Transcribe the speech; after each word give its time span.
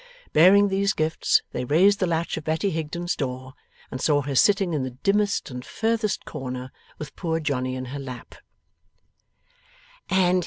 Bearing 0.33 0.69
these 0.69 0.93
gifts, 0.93 1.43
they 1.51 1.63
raised 1.63 1.99
the 1.99 2.07
latch 2.07 2.35
of 2.35 2.43
Betty 2.43 2.71
Higden's 2.71 3.15
door, 3.15 3.53
and 3.91 4.01
saw 4.01 4.23
her 4.23 4.33
sitting 4.33 4.73
in 4.73 4.81
the 4.81 4.89
dimmest 5.03 5.51
and 5.51 5.63
furthest 5.63 6.25
corner 6.25 6.71
with 6.97 7.15
poor 7.15 7.39
Johnny 7.39 7.75
in 7.75 7.85
her 7.93 7.99
lap. 7.99 8.33